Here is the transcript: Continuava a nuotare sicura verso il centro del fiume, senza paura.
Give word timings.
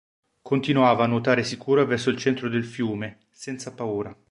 Continuava 0.41 1.03
a 1.03 1.05
nuotare 1.05 1.43
sicura 1.43 1.85
verso 1.85 2.09
il 2.09 2.17
centro 2.17 2.49
del 2.49 2.65
fiume, 2.65 3.27
senza 3.29 3.71
paura. 3.71 4.11